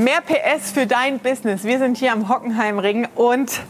Mehr 0.00 0.22
PS 0.22 0.70
für 0.70 0.86
dein 0.86 1.18
Business. 1.18 1.64
Wir 1.64 1.78
sind 1.78 1.98
hier 1.98 2.12
am 2.12 2.30
Hockenheimring 2.30 3.06
und 3.16 3.60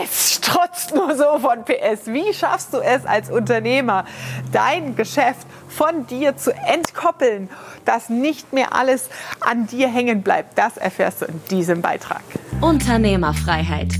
es 0.00 0.34
strotzt 0.34 0.94
nur 0.94 1.16
so 1.16 1.40
von 1.40 1.64
PS. 1.64 2.06
Wie 2.06 2.32
schaffst 2.32 2.72
du 2.72 2.78
es 2.78 3.04
als 3.04 3.32
Unternehmer, 3.32 4.04
dein 4.52 4.94
Geschäft 4.94 5.48
von 5.68 6.06
dir 6.06 6.36
zu 6.36 6.54
entkoppeln, 6.54 7.48
dass 7.84 8.10
nicht 8.10 8.52
mehr 8.52 8.76
alles 8.76 9.10
an 9.40 9.66
dir 9.66 9.88
hängen 9.88 10.22
bleibt? 10.22 10.56
Das 10.56 10.76
erfährst 10.76 11.22
du 11.22 11.24
in 11.24 11.40
diesem 11.50 11.82
Beitrag. 11.82 12.22
Unternehmerfreiheit. 12.60 13.92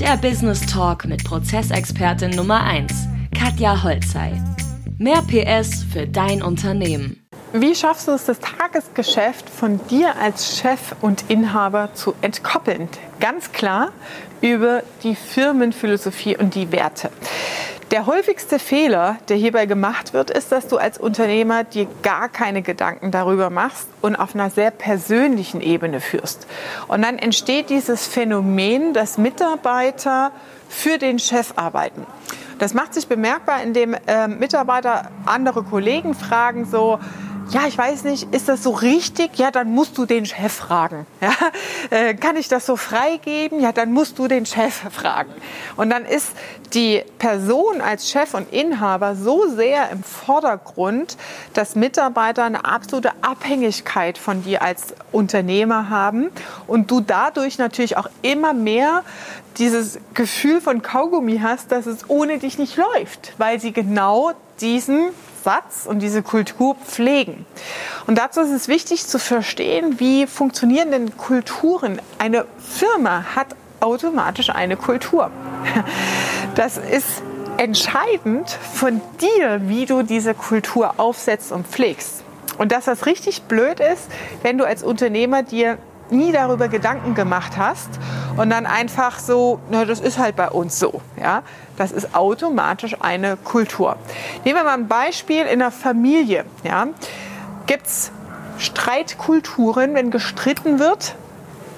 Der 0.00 0.16
Business 0.16 0.66
Talk 0.66 1.04
mit 1.04 1.22
Prozessexpertin 1.22 2.30
Nummer 2.30 2.64
1, 2.64 2.92
Katja 3.38 3.80
Holzei. 3.84 4.32
Mehr 4.98 5.22
PS 5.22 5.84
für 5.84 6.08
dein 6.08 6.42
Unternehmen. 6.42 7.19
Wie 7.52 7.74
schaffst 7.74 8.06
du 8.06 8.12
es, 8.12 8.26
das 8.26 8.38
Tagesgeschäft 8.38 9.50
von 9.50 9.84
dir 9.88 10.14
als 10.16 10.58
Chef 10.58 10.94
und 11.00 11.24
Inhaber 11.28 11.92
zu 11.94 12.14
entkoppeln? 12.20 12.88
Ganz 13.18 13.50
klar 13.50 13.90
über 14.40 14.84
die 15.02 15.16
Firmenphilosophie 15.16 16.36
und 16.36 16.54
die 16.54 16.70
Werte. 16.70 17.10
Der 17.90 18.06
häufigste 18.06 18.60
Fehler, 18.60 19.16
der 19.28 19.36
hierbei 19.36 19.66
gemacht 19.66 20.12
wird, 20.12 20.30
ist, 20.30 20.52
dass 20.52 20.68
du 20.68 20.76
als 20.76 20.96
Unternehmer 20.96 21.64
dir 21.64 21.88
gar 22.02 22.28
keine 22.28 22.62
Gedanken 22.62 23.10
darüber 23.10 23.50
machst 23.50 23.88
und 24.00 24.14
auf 24.14 24.36
einer 24.36 24.50
sehr 24.50 24.70
persönlichen 24.70 25.60
Ebene 25.60 26.00
führst. 26.00 26.46
Und 26.86 27.02
dann 27.02 27.18
entsteht 27.18 27.68
dieses 27.68 28.06
Phänomen, 28.06 28.94
dass 28.94 29.18
Mitarbeiter 29.18 30.30
für 30.68 30.98
den 30.98 31.18
Chef 31.18 31.54
arbeiten. 31.56 32.06
Das 32.60 32.74
macht 32.74 32.94
sich 32.94 33.08
bemerkbar, 33.08 33.60
indem 33.64 33.96
äh, 34.06 34.28
Mitarbeiter 34.28 35.10
andere 35.26 35.64
Kollegen 35.64 36.14
fragen 36.14 36.66
so, 36.66 37.00
ja, 37.50 37.66
ich 37.66 37.76
weiß 37.76 38.04
nicht, 38.04 38.32
ist 38.32 38.48
das 38.48 38.62
so 38.62 38.70
richtig? 38.70 39.36
Ja, 39.38 39.50
dann 39.50 39.72
musst 39.72 39.98
du 39.98 40.06
den 40.06 40.26
Chef 40.26 40.52
fragen. 40.52 41.06
Ja? 41.20 41.32
Äh, 41.90 42.14
kann 42.14 42.36
ich 42.36 42.48
das 42.48 42.64
so 42.64 42.76
freigeben? 42.76 43.60
Ja, 43.60 43.72
dann 43.72 43.92
musst 43.92 44.18
du 44.18 44.26
den 44.26 44.46
Chef 44.46 44.74
fragen. 44.90 45.32
Und 45.76 45.90
dann 45.90 46.04
ist 46.04 46.28
die 46.72 47.02
Person 47.18 47.80
als 47.80 48.10
Chef 48.10 48.34
und 48.34 48.52
Inhaber 48.52 49.16
so 49.16 49.48
sehr 49.48 49.90
im 49.90 50.02
Vordergrund, 50.02 51.16
dass 51.52 51.74
Mitarbeiter 51.74 52.44
eine 52.44 52.64
absolute 52.64 53.10
Abhängigkeit 53.22 54.18
von 54.18 54.44
dir 54.44 54.62
als 54.62 54.94
Unternehmer 55.12 55.90
haben 55.90 56.30
und 56.66 56.90
du 56.90 57.00
dadurch 57.00 57.58
natürlich 57.58 57.96
auch 57.96 58.08
immer 58.22 58.54
mehr 58.54 59.02
dieses 59.58 59.98
Gefühl 60.14 60.60
von 60.60 60.82
Kaugummi 60.82 61.40
hast, 61.42 61.72
dass 61.72 61.86
es 61.86 62.08
ohne 62.08 62.38
dich 62.38 62.58
nicht 62.58 62.76
läuft, 62.76 63.34
weil 63.38 63.60
sie 63.60 63.72
genau 63.72 64.32
diesen 64.60 65.10
Satz 65.44 65.86
und 65.86 66.00
diese 66.00 66.22
Kultur 66.22 66.76
pflegen. 66.76 67.46
Und 68.06 68.18
dazu 68.18 68.40
ist 68.40 68.50
es 68.50 68.68
wichtig 68.68 69.06
zu 69.06 69.18
verstehen, 69.18 70.00
wie 70.00 70.26
funktionieren 70.26 70.90
denn 70.90 71.16
Kulturen. 71.16 72.00
Eine 72.18 72.46
Firma 72.58 73.24
hat 73.34 73.48
automatisch 73.80 74.50
eine 74.50 74.76
Kultur. 74.76 75.30
Das 76.56 76.78
ist 76.78 77.22
entscheidend 77.58 78.50
von 78.74 79.00
dir, 79.20 79.60
wie 79.68 79.86
du 79.86 80.02
diese 80.02 80.34
Kultur 80.34 80.94
aufsetzt 80.96 81.52
und 81.52 81.66
pflegst. 81.66 82.24
Und 82.58 82.72
dass 82.72 82.86
das 82.86 83.06
richtig 83.06 83.42
blöd 83.42 83.78
ist, 83.80 84.08
wenn 84.42 84.58
du 84.58 84.64
als 84.64 84.82
Unternehmer 84.82 85.42
dir 85.42 85.78
nie 86.12 86.32
darüber 86.32 86.68
Gedanken 86.68 87.14
gemacht 87.14 87.56
hast 87.56 87.88
und 88.36 88.50
dann 88.50 88.66
einfach 88.66 89.18
so, 89.18 89.60
na, 89.70 89.84
das 89.84 90.00
ist 90.00 90.18
halt 90.18 90.36
bei 90.36 90.48
uns 90.50 90.78
so. 90.78 91.00
Ja? 91.20 91.42
Das 91.76 91.92
ist 91.92 92.14
automatisch 92.14 92.96
eine 93.00 93.36
Kultur. 93.36 93.96
Nehmen 94.44 94.58
wir 94.58 94.64
mal 94.64 94.74
ein 94.74 94.88
Beispiel 94.88 95.46
in 95.46 95.58
der 95.60 95.70
Familie. 95.70 96.44
Ja? 96.64 96.88
Gibt 97.66 97.86
es 97.86 98.12
Streitkulturen, 98.58 99.94
wenn 99.94 100.10
gestritten 100.10 100.78
wird? 100.78 101.14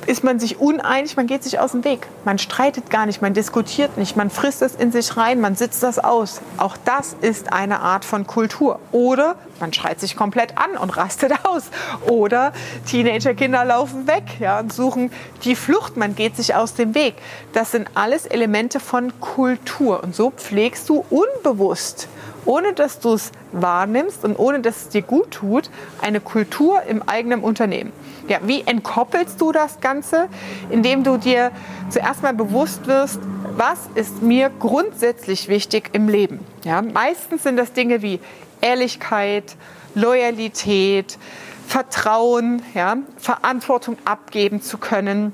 Ist 0.07 0.25
man 0.25 0.39
sich 0.39 0.59
uneinig, 0.61 1.17
man 1.17 1.27
geht 1.27 1.43
sich 1.43 1.59
aus 1.59 1.73
dem 1.73 1.85
Weg. 1.85 2.07
Man 2.25 2.39
streitet 2.39 2.91
gar 2.91 3.07
nicht, 3.07 3.23
man 3.23 3.35
diskutiert 3.35 3.99
nicht, 3.99 4.17
man 4.17 4.31
frisst 4.31 4.63
es 4.63 4.75
in 4.75 4.93
sich 4.93 5.17
rein, 5.17 5.41
man 5.41 5.57
sitzt 5.57 5.83
das 5.83 5.99
aus. 5.99 6.41
Auch 6.57 6.77
das 6.85 7.17
ist 7.21 7.53
eine 7.53 7.81
Art 7.81 8.05
von 8.05 8.27
Kultur. 8.27 8.79
Oder 8.93 9.37
man 9.61 9.73
schreit 9.73 10.01
sich 10.01 10.17
komplett 10.17 10.59
an 10.59 10.77
und 10.77 10.97
rastet 10.97 11.33
aus. 11.45 11.65
Oder 12.09 12.53
Teenagerkinder 12.87 13.65
laufen 13.65 14.07
weg 14.07 14.25
ja, 14.41 14.61
und 14.61 14.73
suchen 14.73 15.13
die 15.45 15.55
Flucht, 15.57 15.97
man 15.97 16.15
geht 16.15 16.37
sich 16.37 16.55
aus 16.55 16.75
dem 16.75 16.95
Weg. 16.95 17.15
Das 17.53 17.71
sind 17.71 17.89
alles 17.95 18.27
Elemente 18.27 18.81
von 18.81 19.13
Kultur. 19.21 20.03
Und 20.03 20.15
so 20.15 20.31
pflegst 20.31 20.89
du 20.89 21.05
unbewusst 21.11 22.09
ohne 22.45 22.73
dass 22.73 22.99
du 22.99 23.15
es 23.15 23.33
wahrnimmst 23.53 24.25
und 24.25 24.39
ohne 24.39 24.61
dass 24.61 24.83
es 24.83 24.89
dir 24.89 25.03
gut 25.03 25.31
tut, 25.31 25.71
eine 26.01 26.21
Kultur 26.21 26.83
im 26.83 27.03
eigenen 27.03 27.41
Unternehmen. 27.41 27.93
Ja, 28.29 28.39
wie 28.43 28.63
entkoppelst 28.63 29.41
du 29.41 29.53
das 29.53 29.81
Ganze? 29.81 30.29
Indem 30.71 31.05
du 31.05 31.17
dir 31.17 31.51
zuerst 31.91 32.23
mal 32.23 32.35
bewusst 32.35 32.87
wirst, 32.87 33.21
was 33.57 33.89
ist 33.95 34.23
mir 34.23 34.51
grundsätzlich 34.59 35.49
wichtig 35.49 35.91
im 35.93 36.09
Leben. 36.09 36.41
Ja, 36.65 36.83
meistens 36.83 37.43
sind 37.43 37.57
das 37.57 37.73
Dinge 37.73 38.03
wie 38.03 38.21
Ehrlichkeit, 38.61 39.57
Loyalität, 39.95 41.19
Vertrauen, 41.67 42.63
ja, 42.75 42.97
Verantwortung 43.19 43.97
abgeben 44.05 44.63
zu 44.63 44.79
können. 44.79 45.33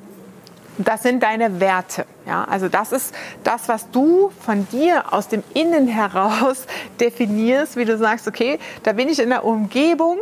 Das 0.79 1.03
sind 1.03 1.23
deine 1.23 1.61
Werte. 1.61 2.07
Ja, 2.28 2.44
also 2.44 2.69
das 2.69 2.93
ist 2.93 3.15
das, 3.43 3.69
was 3.69 3.91
du 3.91 4.31
von 4.44 4.69
dir 4.69 5.15
aus 5.15 5.28
dem 5.28 5.43
Innen 5.55 5.89
heraus 5.89 6.66
definierst, 7.00 7.77
wie 7.77 7.87
du 7.87 7.97
sagst, 7.97 8.28
okay, 8.28 8.59
da 8.83 8.93
bin 8.93 9.09
ich 9.09 9.19
in 9.19 9.31
der 9.31 9.47
Umgebung, 9.47 10.19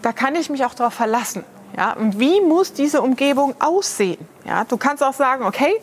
da 0.00 0.12
kann 0.12 0.34
ich 0.36 0.48
mich 0.48 0.64
auch 0.64 0.72
darauf 0.72 0.94
verlassen. 0.94 1.44
Ja, 1.76 1.92
und 1.92 2.18
wie 2.18 2.40
muss 2.40 2.72
diese 2.72 3.02
Umgebung 3.02 3.54
aussehen? 3.58 4.26
Ja, 4.46 4.64
du 4.64 4.76
kannst 4.78 5.02
auch 5.02 5.12
sagen, 5.12 5.44
okay, 5.44 5.74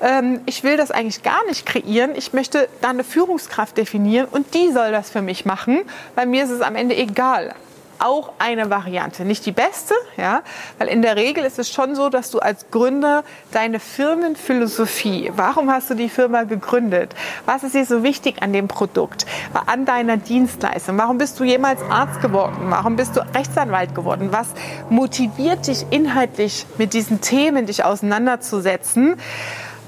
ähm, 0.00 0.40
ich 0.46 0.62
will 0.62 0.76
das 0.76 0.90
eigentlich 0.90 1.22
gar 1.22 1.44
nicht 1.46 1.66
kreieren. 1.66 2.12
Ich 2.14 2.32
möchte 2.32 2.68
da 2.80 2.90
eine 2.90 3.02
Führungskraft 3.02 3.76
definieren 3.76 4.28
und 4.30 4.54
die 4.54 4.70
soll 4.72 4.92
das 4.92 5.10
für 5.10 5.22
mich 5.22 5.46
machen. 5.46 5.80
Bei 6.14 6.26
mir 6.26 6.44
ist 6.44 6.50
es 6.50 6.60
am 6.60 6.76
Ende 6.76 6.96
egal 6.96 7.54
auch 7.98 8.32
eine 8.38 8.70
Variante. 8.70 9.24
Nicht 9.24 9.46
die 9.46 9.52
beste, 9.52 9.94
ja, 10.16 10.42
weil 10.78 10.88
in 10.88 11.02
der 11.02 11.16
Regel 11.16 11.44
ist 11.44 11.58
es 11.58 11.70
schon 11.70 11.94
so, 11.94 12.08
dass 12.08 12.30
du 12.30 12.38
als 12.38 12.70
Gründer 12.70 13.24
deine 13.52 13.80
Firmenphilosophie, 13.80 15.32
warum 15.34 15.70
hast 15.70 15.90
du 15.90 15.94
die 15.94 16.08
Firma 16.08 16.44
gegründet? 16.44 17.14
Was 17.46 17.62
ist 17.62 17.74
dir 17.74 17.84
so 17.84 18.02
wichtig 18.02 18.42
an 18.42 18.52
dem 18.52 18.68
Produkt? 18.68 19.26
An 19.66 19.84
deiner 19.84 20.16
Dienstleistung? 20.16 20.98
Warum 20.98 21.18
bist 21.18 21.38
du 21.40 21.44
jemals 21.44 21.80
Arzt 21.90 22.20
geworden? 22.20 22.56
Warum 22.68 22.96
bist 22.96 23.16
du 23.16 23.20
Rechtsanwalt 23.34 23.94
geworden? 23.94 24.28
Was 24.32 24.48
motiviert 24.90 25.66
dich 25.66 25.86
inhaltlich 25.90 26.66
mit 26.78 26.92
diesen 26.92 27.20
Themen, 27.20 27.66
dich 27.66 27.84
auseinanderzusetzen? 27.84 29.16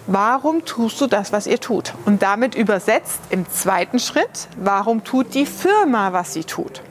Warum 0.07 0.65
tust 0.65 1.01
du 1.01 1.07
das, 1.07 1.33
was 1.33 1.47
ihr 1.47 1.61
tut? 1.61 1.95
Und 2.05 2.23
damit 2.23 2.55
übersetzt 2.55 3.21
im 3.31 3.49
zweiten 3.49 3.99
Schritt, 3.99 4.49
warum 4.57 5.05
tut 5.05 5.35
die 5.35 5.47
Firma, 5.47 6.13
was 6.13 6.33
sie 6.33 6.45
tut? 6.45 6.83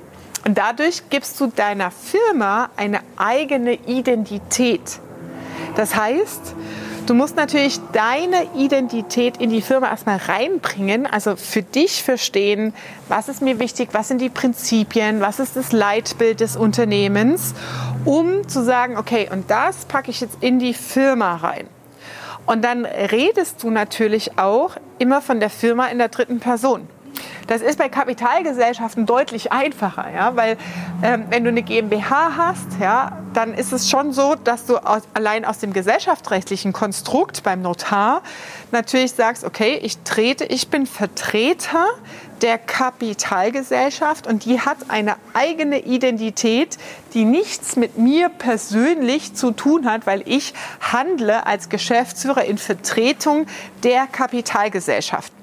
Und 0.46 0.58
dadurch 0.58 1.10
gibst 1.10 1.40
du 1.40 1.48
deiner 1.48 1.92
Firma 1.92 2.70
eine 2.78 3.02
eigene 3.18 3.74
Identität. 3.74 5.00
Das 5.76 5.96
heißt, 5.96 6.56
du 7.06 7.14
musst 7.14 7.36
natürlich 7.36 7.80
deine 7.92 8.48
Identität 8.56 9.38
in 9.38 9.50
die 9.50 9.62
Firma 9.62 9.90
erstmal 9.90 10.18
reinbringen, 10.18 11.06
also 11.06 11.36
für 11.36 11.62
dich 11.62 12.04
verstehen, 12.04 12.74
was 13.08 13.30
ist 13.30 13.42
mir 13.42 13.60
wichtig, 13.60 13.90
was 13.92 14.08
sind 14.08 14.22
die 14.22 14.30
Prinzipien, 14.30 15.22
was 15.22 15.40
ist 15.40 15.56
das 15.56 15.72
Leitbild 15.72 16.40
des 16.40 16.56
Unternehmens, 16.56 17.54
um 18.06 18.48
zu 18.48 18.64
sagen, 18.64 18.98
okay, 18.98 19.30
und 19.32 19.50
das 19.52 19.86
packe 19.86 20.10
ich 20.12 20.22
jetzt 20.22 20.38
in 20.42 20.60
die 20.60 20.74
Firma 20.74 21.36
rein. 21.36 21.68
Und 22.46 22.64
dann 22.64 22.86
redest 22.86 23.62
du 23.62 23.70
natürlich 23.70 24.40
auch 24.40 24.72
immer 24.98 25.22
von 25.22 25.40
der 25.40 25.52
Firma 25.52 25.88
in 25.88 26.00
der 26.00 26.08
dritten 26.08 26.40
Person. 26.40 26.88
Das 27.50 27.64
ist 27.64 27.80
bei 27.80 27.90
Kapitalgesellschaften 27.90 29.08
deutlich 29.08 29.52
einfacher, 29.52 30.06
ja, 30.14 30.36
weil 30.36 30.56
ähm, 31.02 31.26
wenn 31.32 31.44
du 31.44 31.50
eine 31.50 31.64
GmbH 31.64 32.38
hast, 32.38 32.80
ja, 32.80 33.24
dann 33.34 33.56
ist 33.56 33.74
es 33.74 33.90
schon 33.90 34.14
so, 34.14 34.36
dass 34.36 34.68
du 34.68 34.78
aus, 34.78 35.02
allein 35.16 35.46
aus 35.46 35.58
dem 35.58 35.74
gesellschaftsrechtlichen 35.74 36.74
Konstrukt 36.74 37.42
beim 37.42 37.64
Notar 37.64 38.22
natürlich 38.72 39.14
sagst, 39.14 39.44
okay, 39.44 39.80
ich 39.82 39.98
trete, 40.04 40.46
ich 40.46 40.68
bin 40.68 40.86
Vertreter 40.86 41.88
der 42.44 42.60
Kapitalgesellschaft 42.60 44.28
und 44.28 44.46
die 44.46 44.62
hat 44.62 44.78
eine 44.90 45.16
eigene 45.34 45.80
Identität, 45.80 46.78
die 47.16 47.26
nichts 47.26 47.76
mit 47.76 47.98
mir 47.98 48.30
persönlich 48.30 49.34
zu 49.34 49.50
tun 49.50 49.90
hat, 49.90 50.06
weil 50.06 50.22
ich 50.26 50.54
handle 50.82 51.48
als 51.48 51.70
Geschäftsführer 51.70 52.46
in 52.46 52.60
Vertretung 52.60 53.48
der 53.84 54.06
Kapitalgesellschaft. 54.06 55.34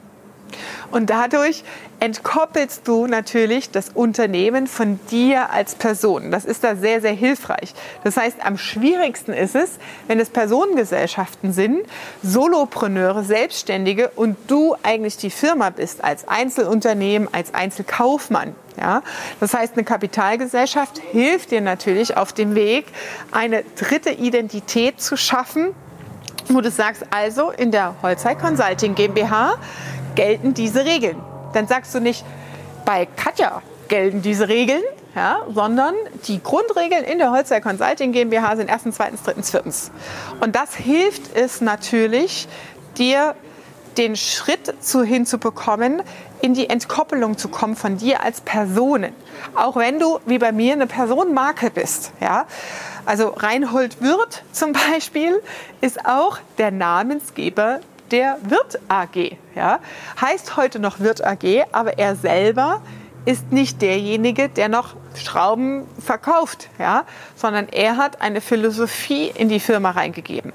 Und 0.91 1.11
dadurch 1.11 1.65
entkoppelst 2.01 2.87
du 2.87 3.07
natürlich 3.07 3.71
das 3.71 3.89
Unternehmen 3.91 4.67
von 4.67 5.01
dir 5.11 5.51
als 5.51 5.75
Person. 5.75 6.31
Das 6.31 6.45
ist 6.45 6.63
da 6.63 6.77
sehr, 6.77 7.01
sehr 7.01 7.13
hilfreich. 7.13 7.75
Das 8.05 8.17
heißt, 8.17 8.45
am 8.45 8.59
schwierigsten 8.59 9.33
ist 9.33 9.55
es, 9.55 9.79
wenn 10.07 10.21
es 10.21 10.31
Personengesellschaften 10.31 11.53
sind, 11.53 11.87
Solopreneure, 12.23 13.25
Selbstständige 13.25 14.11
und 14.15 14.37
du 14.47 14.77
eigentlich 14.83 15.17
die 15.17 15.31
Firma 15.31 15.71
bist 15.71 16.05
als 16.05 16.29
Einzelunternehmen, 16.29 17.29
als 17.33 17.55
Einzelkaufmann. 17.55 18.55
Ja? 18.79 19.03
Das 19.41 19.55
heißt, 19.55 19.75
eine 19.75 19.85
Kapitalgesellschaft 19.85 20.99
hilft 20.99 21.51
dir 21.51 21.61
natürlich 21.61 22.17
auf 22.17 22.33
dem 22.33 22.55
Weg, 22.55 22.87
eine 23.33 23.65
dritte 23.77 24.11
Identität 24.11 25.01
zu 25.01 25.17
schaffen, 25.17 25.75
wo 26.49 26.61
du 26.61 26.71
sagst, 26.71 27.05
also 27.11 27.51
in 27.51 27.71
der 27.71 27.95
Holzei 28.03 28.35
Consulting 28.35 28.95
GmbH 28.95 29.57
gelten 30.15 30.55
diese 30.55 30.85
Regeln. 30.85 31.17
Dann 31.53 31.67
sagst 31.67 31.95
du 31.95 32.01
nicht, 32.01 32.25
bei 32.85 33.07
Katja 33.07 33.63
gelten 33.89 34.23
diese 34.23 34.49
Regeln, 34.49 34.83
ja, 35.15 35.41
sondern 35.53 35.95
die 36.27 36.43
Grundregeln 36.43 37.05
in 37.05 37.19
der 37.19 37.31
Holzei 37.33 37.61
Consulting 37.61 38.13
GmbH 38.13 38.57
sind 38.57 38.69
erstens, 38.69 38.97
zweitens, 38.97 39.23
drittens, 39.23 39.51
viertens. 39.51 39.91
Und 40.41 40.57
das 40.57 40.75
hilft 40.75 41.35
es 41.35 41.61
natürlich, 41.61 42.49
dir 42.99 43.35
den 43.97 44.17
Schritt 44.17 44.75
zu 44.81 45.03
hinzubekommen, 45.03 46.03
in 46.47 46.55
die 46.55 46.71
Entkoppelung 46.71 47.37
zu 47.37 47.49
kommen 47.49 47.75
von 47.75 47.97
dir 47.97 48.23
als 48.23 48.41
Personen. 48.41 49.13
Auch 49.57 49.75
wenn 49.75 49.99
du, 49.99 50.21
wie 50.27 50.39
bei 50.39 50.53
mir, 50.53 50.75
eine 50.75 50.87
Personenmarke 50.87 51.71
bist. 51.71 52.13
Ja? 52.21 52.47
Also 53.05 53.31
Reinhold 53.31 54.01
Wirth 54.01 54.45
zum 54.53 54.73
Beispiel 54.73 55.43
ist 55.81 56.07
auch 56.07 56.39
der 56.59 56.71
Namensgeber 56.71 57.81
der 58.13 58.39
Wirt 58.45 58.79
AG. 58.87 59.37
Ja? 59.57 59.81
Heißt 60.21 60.57
heute 60.57 60.79
noch 60.79 61.01
Wirt 61.01 61.25
AG, 61.25 61.67
aber 61.73 61.99
er 61.99 62.15
selber 62.15 62.81
ist 63.25 63.51
nicht 63.51 63.83
derjenige, 63.83 64.49
der 64.49 64.69
noch 64.69 64.95
Schrauben 65.17 65.85
verkauft, 65.99 66.69
ja? 66.79 67.07
sondern 67.35 67.69
er 67.69 67.97
hat 67.97 68.23
eine 68.23 68.41
Philosophie 68.41 69.33
in 69.35 69.49
die 69.49 69.59
Firma 69.59 69.91
reingegeben. 69.91 70.53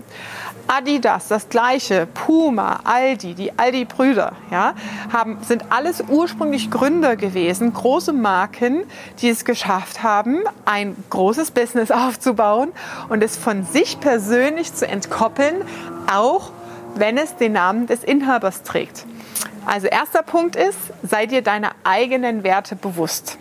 Adidas, 0.71 1.27
das 1.27 1.50
gleiche, 1.50 2.06
Puma, 2.06 2.79
Aldi, 2.85 3.33
die 3.33 3.59
Aldi-Brüder, 3.59 4.31
ja, 4.51 4.73
haben, 5.12 5.38
sind 5.41 5.65
alles 5.69 6.01
ursprünglich 6.07 6.71
Gründer 6.71 7.18
gewesen, 7.18 7.73
große 7.73 8.13
Marken, 8.13 8.83
die 9.19 9.27
es 9.27 9.44
geschafft 9.44 10.01
haben, 10.01 10.44
ein 10.63 10.95
großes 11.09 11.51
Business 11.51 11.91
aufzubauen 11.91 12.71
und 13.09 13.21
es 13.21 13.35
von 13.35 13.65
sich 13.65 14.00
persönlich 14.00 14.73
zu 14.73 14.88
entkoppeln, 14.88 15.56
auch 16.09 16.51
wenn 16.95 17.18
es 17.18 17.35
den 17.35 17.51
Namen 17.51 17.85
des 17.85 18.06
Inhabers 18.06 18.63
trägt. 18.63 19.06
Also 19.65 19.88
erster 19.88 20.23
Punkt 20.23 20.56
ist, 20.56 20.77
sei 21.03 21.25
dir 21.25 21.41
deiner 21.41 21.71
eigenen 21.83 22.44
Werte 22.44 22.77
bewusst. 22.77 23.38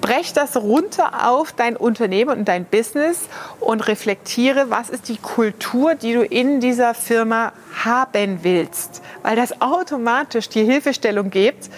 Brech 0.00 0.32
das 0.32 0.56
runter 0.56 1.28
auf 1.28 1.52
dein 1.52 1.76
Unternehmen 1.76 2.38
und 2.38 2.48
dein 2.48 2.64
Business 2.64 3.20
und 3.60 3.86
reflektiere, 3.86 4.70
was 4.70 4.90
ist 4.90 5.08
die 5.08 5.18
Kultur, 5.18 5.94
die 5.94 6.14
du 6.14 6.22
in 6.22 6.60
dieser 6.60 6.94
Firma 6.94 7.52
haben 7.84 8.40
willst, 8.42 9.02
weil 9.22 9.36
das 9.36 9.60
automatisch 9.60 10.48
die 10.48 10.64
Hilfestellung 10.64 11.30
gibt, 11.30 11.70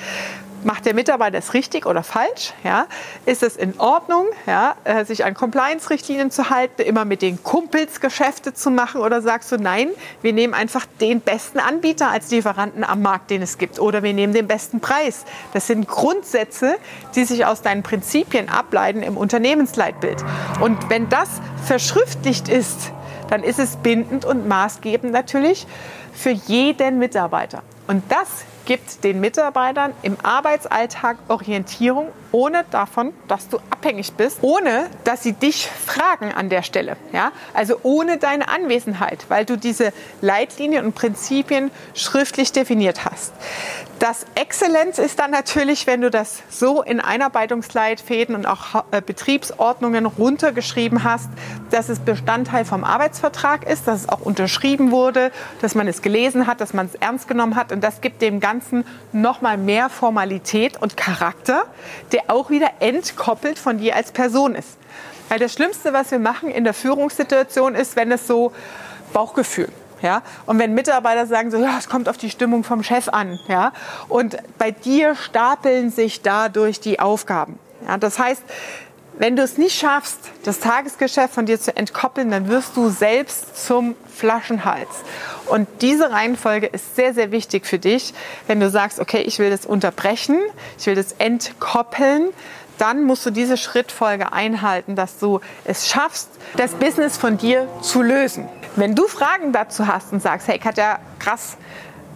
macht 0.65 0.87
der 0.87 0.95
Mitarbeiter 0.95 1.39
es 1.39 1.55
richtig 1.55 1.87
oder 1.87 2.03
falsch? 2.03 2.53
Ja? 2.65 2.87
Ist 3.27 3.43
es 3.43 3.57
in 3.57 3.79
Ordnung, 3.79 4.27
ja, 4.47 4.77
äh, 4.85 5.05
sich 5.05 5.25
an 5.25 5.35
Compliance-Richtlinien 5.35 6.31
zu 6.31 6.51
halten, 6.51 6.83
immer 6.83 7.05
mit 7.05 7.23
den 7.23 7.43
Kumpels 7.43 8.01
Geschäfte 8.01 8.55
zu 8.55 8.71
machen? 8.71 9.01
Oder 9.01 9.23
sagst 9.23 9.53
du, 9.53 9.57
nein, 9.57 9.89
wir 10.21 10.33
nehmen 10.33 10.55
einfach 10.55 10.87
den 11.01 11.21
besten 11.21 11.59
Anbieter 11.59 12.11
als 12.11 12.31
Lieferanten 12.31 12.85
am 12.85 13.03
Markt, 13.03 13.31
den 13.31 13.43
es 13.43 13.59
gibt? 13.59 13.79
Oder 13.79 14.03
wir 14.03 14.13
nehmen 14.13 14.33
den 14.33 14.47
besten 14.47 14.81
Preis? 14.81 15.25
Das 15.53 15.67
sind 15.67 15.89
Grundsätze, 15.89 16.77
die 17.15 17.25
sich 17.25 17.47
aus 17.47 17.63
deinen 17.63 17.83
Prinzipien 17.83 18.49
ableiten 18.49 19.03
im 19.03 19.17
Unternehmensleitbild. 19.17 20.25
Und 20.61 20.91
wenn 20.91 21.09
das 21.09 21.29
verschriftlicht 21.65 22.49
ist, 22.49 22.93
dann 23.31 23.43
ist 23.43 23.59
es 23.59 23.77
bindend 23.77 24.25
und 24.25 24.47
maßgebend 24.47 25.13
natürlich 25.13 25.67
für 26.13 26.31
jeden 26.31 26.99
Mitarbeiter. 26.99 27.63
Und 27.87 28.03
das 28.11 28.45
gibt 28.65 29.05
den 29.05 29.21
Mitarbeitern 29.21 29.93
im 30.03 30.17
Arbeitsalltag 30.23 31.19
Orientierung, 31.29 32.09
ohne 32.31 32.65
davon, 32.71 33.13
dass 33.29 33.49
du 33.49 33.59
abhängig 33.71 34.13
bist, 34.15 34.39
ohne 34.43 34.87
dass 35.05 35.23
sie 35.23 35.33
dich 35.33 35.67
fragen 35.67 36.33
an 36.33 36.49
der 36.49 36.63
Stelle. 36.63 36.97
Ja? 37.13 37.33
Also 37.55 37.77
ohne 37.83 38.19
deine 38.19 38.49
Anwesenheit, 38.49 39.27
weil 39.29 39.45
du 39.45 39.57
diese 39.57 39.93
Leitlinien 40.21 40.85
und 40.87 40.95
Prinzipien 40.95 41.71
schriftlich 41.95 42.53
definiert 42.53 43.05
hast. 43.05 43.33
Das 43.99 44.27
Exzellenz 44.35 44.99
ist 44.99 45.21
dann 45.21 45.31
natürlich, 45.31 45.87
wenn 45.87 46.01
du 46.01 46.11
das 46.11 46.43
so 46.49 46.83
in 46.83 47.01
Einarbeitungsleitfäden 47.01 48.35
und 48.35 48.47
auch 48.47 48.85
äh, 48.91 49.01
Betriebsordnungen 49.01 50.07
runtergeschrieben 50.07 51.05
hast, 51.05 51.29
dass 51.71 51.89
es 51.89 52.01
Bestandteil 52.01 52.65
vom 52.65 52.83
Arbeitsvertrag 52.83 53.65
ist, 53.65 53.87
dass 53.87 54.01
es 54.01 54.09
auch 54.09 54.21
unterschrieben 54.21 54.91
wurde, 54.91 55.31
dass 55.61 55.77
man 55.77 55.87
es 55.87 56.03
gelesen 56.03 56.49
hat, 56.49 56.61
dass 56.61 56.75
man 56.75 56.87
es 56.87 56.97
ernst 56.97 57.29
genommen 57.29 57.55
hat. 57.55 57.71
Und 57.71 57.85
das 57.85 58.01
gibt 58.01 58.23
dem 58.23 58.41
Ganzen 58.41 58.52
nochmal 59.13 59.57
mehr 59.57 59.89
Formalität 59.89 60.81
und 60.81 60.97
Charakter, 60.97 61.65
der 62.13 62.25
auch 62.29 62.51
wieder 62.51 62.71
entkoppelt 62.81 63.59
von 63.59 63.79
dir 63.79 63.97
als 63.97 64.13
Person 64.13 64.55
ist. 64.55 64.79
Weil 65.29 65.39
das 65.39 65.53
Schlimmste, 65.55 65.93
was 65.93 66.11
wir 66.11 66.19
machen 66.19 66.51
in 66.51 66.65
der 66.65 66.75
Führungssituation, 66.75 67.75
ist, 67.75 67.97
wenn 67.97 68.13
es 68.13 68.27
so 68.27 68.53
Bauchgefühl 69.13 69.69
ja? 70.03 70.23
Und 70.47 70.59
wenn 70.59 70.75
Mitarbeiter 70.75 71.27
sagen, 71.27 71.51
so, 71.51 71.57
ja, 71.57 71.79
es 71.79 71.89
kommt 71.89 72.09
auf 72.09 72.19
die 72.19 72.29
Stimmung 72.29 72.65
vom 72.65 72.83
Chef 72.83 73.09
an. 73.09 73.39
Ja? 73.49 73.73
Und 74.09 74.37
bei 74.59 74.73
dir 74.73 75.15
stapeln 75.15 75.91
sich 75.91 76.23
dadurch 76.23 76.81
die 76.81 77.01
Aufgaben. 77.01 77.59
Ja? 77.87 77.97
Das 77.97 78.19
heißt, 78.19 78.43
wenn 79.23 79.37
du 79.37 79.43
es 79.45 79.57
nicht 79.57 79.79
schaffst, 79.79 80.19
das 80.43 80.59
Tagesgeschäft 80.59 81.33
von 81.33 81.47
dir 81.47 81.61
zu 81.61 81.77
entkoppeln, 81.77 82.33
dann 82.33 82.49
wirst 82.49 82.77
du 82.77 82.89
selbst 82.89 83.65
zum 83.65 83.95
Flaschenhals. 84.13 84.89
Und 85.47 85.69
diese 85.81 86.11
Reihenfolge 86.11 86.67
ist 86.67 86.97
sehr, 86.97 87.15
sehr 87.15 87.31
wichtig 87.31 87.65
für 87.65 87.79
dich. 87.79 88.15
Wenn 88.49 88.59
du 88.59 88.69
sagst, 88.69 88.99
okay, 88.99 89.21
ich 89.21 89.39
will 89.39 89.49
das 89.49 89.65
unterbrechen, 89.65 90.41
ich 90.77 90.87
will 90.87 90.97
das 90.97 91.13
entkoppeln, 91.13 92.31
dann 92.79 93.05
musst 93.05 93.25
du 93.25 93.31
diese 93.31 93.57
Schrittfolge 93.57 94.33
einhalten, 94.33 94.97
dass 94.97 95.21
du 95.21 95.41
es 95.65 95.89
schaffst, 95.89 96.29
das 96.57 96.73
Business 96.73 97.17
von 97.17 97.39
dir 97.39 97.69
zu 97.81 98.03
lösen. 98.03 98.49
Wenn 98.75 98.97
du 98.97 99.07
Fragen 99.07 99.53
dazu 99.53 99.87
hast 99.87 100.13
und 100.13 100.21
sagst, 100.21 100.49
hey 100.49 100.59
Katja, 100.59 100.99
krass, 101.21 101.59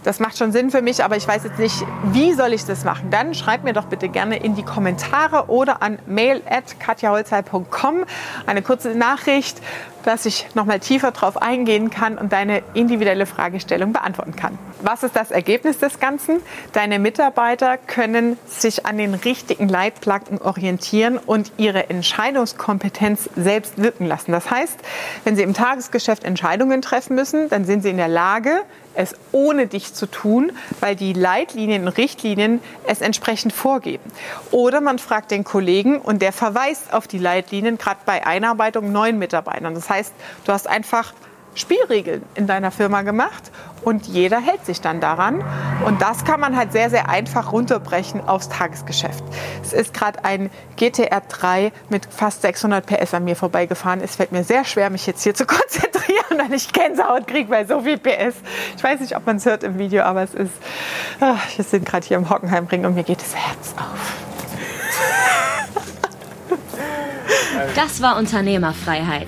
das 0.07 0.19
macht 0.21 0.37
schon 0.37 0.53
Sinn 0.53 0.71
für 0.71 0.81
mich, 0.81 1.03
aber 1.03 1.17
ich 1.17 1.27
weiß 1.27 1.43
jetzt 1.43 1.59
nicht, 1.59 1.75
wie 2.13 2.31
soll 2.31 2.53
ich 2.53 2.63
das 2.63 2.85
machen, 2.85 3.09
dann 3.11 3.33
schreib 3.33 3.65
mir 3.65 3.73
doch 3.73 3.87
bitte 3.87 4.07
gerne 4.07 4.37
in 4.37 4.55
die 4.55 4.63
Kommentare 4.63 5.49
oder 5.49 5.81
an 5.81 5.99
mail.katjaholzheim.com 6.05 8.05
eine 8.45 8.61
kurze 8.61 8.95
Nachricht, 8.95 9.61
dass 10.03 10.25
ich 10.25 10.47
nochmal 10.53 10.79
tiefer 10.79 11.11
drauf 11.11 11.41
eingehen 11.41 11.89
kann 11.89 12.17
und 12.17 12.31
deine 12.31 12.63
individuelle 12.73 13.25
Fragestellung 13.25 13.93
beantworten 13.93 14.35
kann. 14.35 14.57
Was 14.81 15.03
ist 15.03 15.15
das 15.15 15.31
Ergebnis 15.31 15.79
des 15.79 15.99
Ganzen? 15.99 16.41
Deine 16.73 16.99
Mitarbeiter 16.99 17.77
können 17.77 18.37
sich 18.45 18.85
an 18.85 18.97
den 18.97 19.13
richtigen 19.13 19.67
Leitplanken 19.67 20.41
orientieren 20.41 21.17
und 21.17 21.51
ihre 21.57 21.89
Entscheidungskompetenz 21.89 23.29
selbst 23.35 23.81
wirken 23.81 24.05
lassen. 24.05 24.31
Das 24.31 24.49
heißt, 24.51 24.79
wenn 25.23 25.35
sie 25.35 25.43
im 25.43 25.53
Tagesgeschäft 25.53 26.23
Entscheidungen 26.23 26.81
treffen 26.81 27.15
müssen, 27.15 27.49
dann 27.49 27.65
sind 27.65 27.81
sie 27.81 27.89
in 27.89 27.97
der 27.97 28.07
Lage, 28.07 28.61
es 28.97 29.15
ohne 29.31 29.67
dich 29.67 29.93
zu 29.93 30.07
tun, 30.07 30.51
weil 30.79 30.95
die 30.95 31.13
Leitlinien 31.13 31.83
und 31.83 31.89
Richtlinien 31.89 32.61
es 32.85 33.01
entsprechend 33.01 33.53
vorgeben. 33.53 34.03
Oder 34.51 34.81
man 34.81 34.97
fragt 34.99 35.31
den 35.31 35.43
Kollegen 35.43 35.99
und 35.99 36.21
der 36.21 36.33
verweist 36.33 36.93
auf 36.93 37.07
die 37.07 37.19
Leitlinien, 37.19 37.77
gerade 37.77 37.99
bei 38.05 38.25
Einarbeitung 38.25 38.91
neuen 38.91 39.19
Mitarbeitern. 39.19 39.75
Das 39.87 39.95
heißt, 39.95 40.13
du 40.45 40.51
hast 40.51 40.67
einfach 40.67 41.13
Spielregeln 41.55 42.21
in 42.35 42.45
deiner 42.45 42.71
Firma 42.71 43.01
gemacht 43.01 43.51
und 43.81 44.05
jeder 44.05 44.39
hält 44.39 44.65
sich 44.65 44.81
dann 44.81 44.99
daran. 44.99 45.43
Und 45.85 46.01
das 46.01 46.23
kann 46.23 46.39
man 46.39 46.55
halt 46.55 46.71
sehr, 46.71 46.89
sehr 46.89 47.09
einfach 47.09 47.51
runterbrechen 47.51 48.27
aufs 48.27 48.49
Tagesgeschäft. 48.49 49.23
Es 49.63 49.73
ist 49.73 49.93
gerade 49.93 50.23
ein 50.23 50.51
GTR 50.75 51.21
3 51.21 51.71
mit 51.89 52.05
fast 52.05 52.41
600 52.43 52.85
PS 52.85 53.13
an 53.13 53.23
mir 53.23 53.35
vorbeigefahren. 53.35 54.01
Es 54.01 54.17
fällt 54.17 54.31
mir 54.31 54.43
sehr 54.43 54.65
schwer, 54.65 54.89
mich 54.89 55.07
jetzt 55.07 55.23
hier 55.23 55.33
zu 55.33 55.45
konzentrieren, 55.47 56.37
weil 56.37 56.53
ich 56.53 56.71
Gänsehaut 56.71 57.27
kriege 57.27 57.49
bei 57.49 57.65
so 57.65 57.81
viel 57.81 57.97
PS. 57.97 58.35
Ich 58.75 58.83
weiß 58.83 58.99
nicht, 58.99 59.15
ob 59.15 59.25
man 59.25 59.37
es 59.37 59.45
hört 59.45 59.63
im 59.63 59.79
Video, 59.79 60.03
aber 60.03 60.21
es 60.21 60.33
ist, 60.33 60.53
ach, 61.19 61.39
wir 61.55 61.65
sind 61.65 61.85
gerade 61.85 62.05
hier 62.05 62.17
im 62.17 62.29
Hockenheimring 62.29 62.85
und 62.85 62.93
mir 62.93 63.03
geht 63.03 63.21
das 63.21 63.35
Herz 63.35 63.73
auf. 63.77 64.27
Das 67.75 68.01
war 68.01 68.17
Unternehmerfreiheit. 68.17 69.27